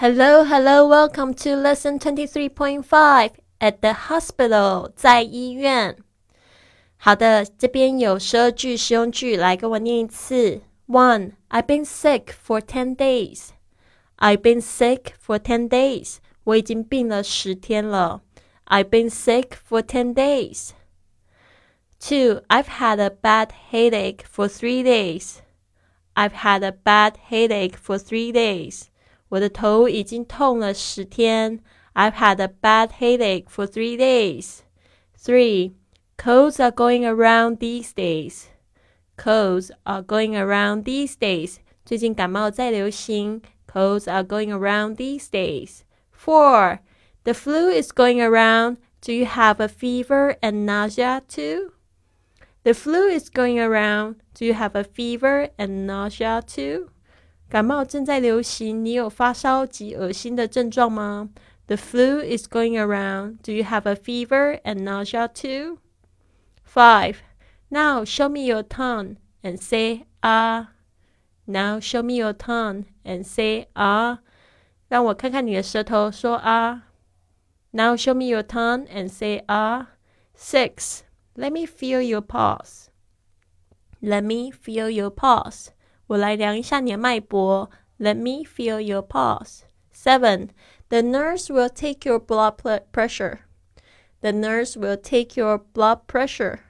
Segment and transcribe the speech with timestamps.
[0.00, 5.96] Hello, hello, welcome to lesson twenty three point five at the hospital，在医院。
[6.96, 10.62] 好的，这边有十二句实用句，来跟我念一次。
[10.86, 13.50] One, I've been sick for ten days.
[14.18, 16.16] I've been sick for ten days.
[16.44, 18.22] 我已经病了十天了。
[18.66, 20.70] I've been sick for ten days.
[21.98, 25.40] Two, I've had a bad headache for three days.
[26.14, 28.84] I've had a bad headache for three days.
[29.30, 31.60] 我的头已经痛了十天。
[31.94, 34.60] I've had a bad headache for three days.
[35.18, 35.72] Three,
[36.16, 38.44] colds are going around these days.
[39.16, 41.56] Colds are going around these days.
[41.84, 43.42] 最近感冒在流行。
[43.66, 45.80] Colds are going around these days.
[46.10, 46.80] Four,
[47.24, 48.78] the flu is going around.
[49.00, 51.72] Do you have a fever and nausea too?
[52.62, 54.16] The flu is going around.
[54.34, 56.90] Do you have a fever and nausea too?
[57.48, 61.30] 感冒正在流行，你有发烧及恶心的症状吗？
[61.66, 63.38] The flu is going around.
[63.42, 65.78] Do you have a fever and nausea too?
[66.64, 67.16] Five.
[67.68, 70.68] Now show me your tongue and say ah.
[71.46, 74.18] Now show me your tongue and say ah.
[74.88, 76.88] 让我看看你的舌头，说啊。
[77.72, 79.86] Now show me your tongue and say ah.
[80.36, 81.02] Six.
[81.34, 82.88] Let me feel your pulse.
[84.00, 85.68] Let me feel your pulse.
[86.08, 87.70] 我来量一下你的脉搏。
[87.98, 89.60] Let me feel your pulse.
[89.92, 90.50] Seven.
[90.88, 92.56] The nurse will take your blood
[92.92, 93.40] pressure.
[94.20, 96.60] The nurse will take your blood pressure.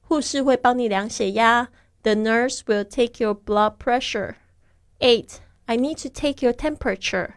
[0.00, 1.68] 护士会帮你量血压。
[2.02, 4.34] The nurse will take your blood pressure.
[4.98, 5.38] Eight.
[5.66, 7.36] I need to take your temperature.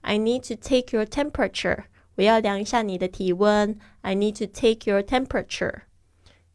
[0.00, 1.84] I need to take your temperature.
[2.14, 3.78] 我要量一下你的体温。
[4.00, 5.82] I need to take your temperature.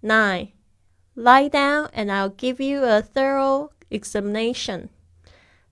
[0.01, 0.53] Nine.
[1.15, 4.89] Lie down and I'll give you a thorough examination.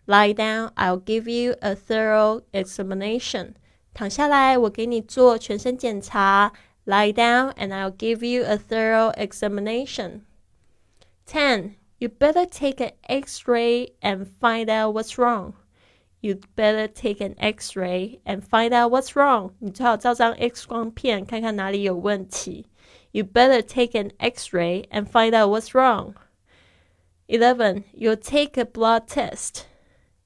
[0.05, 3.53] Lie down, I'll give you a thorough examination.
[3.93, 6.53] 躺下来，我给你做全身检查。
[6.85, 10.21] Lie down and I'll give you a thorough examination.
[11.27, 11.75] 10.
[11.99, 15.53] You better take an x-ray and find out what's wrong.
[16.19, 19.51] You'd better take an x-ray and find out what's wrong.
[19.59, 22.65] 你最好照张 X 光片，看看哪里有问题。
[23.11, 26.15] You better take an x-ray and find out what's wrong.
[27.27, 27.85] 11.
[27.93, 29.65] You'll take a blood test.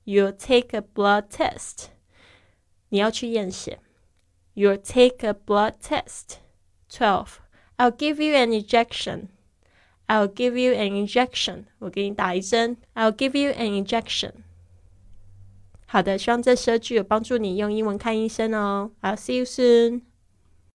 [0.06, 1.90] You'll take a blood test.
[2.90, 3.80] 你要去验血。
[4.54, 6.38] You'll take a blood test.
[6.90, 7.40] 12.
[7.78, 9.28] I'll give you an injection.
[10.08, 11.66] I'll give you an injection.
[11.80, 12.78] 我给你打一针。
[12.94, 14.32] I'll give you an injection.
[15.88, 18.92] 好的，希望这十二句有帮助你用英文看医生哦。
[19.02, 20.02] I'll see you soon.